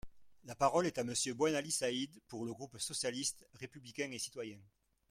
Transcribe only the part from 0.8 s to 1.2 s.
est à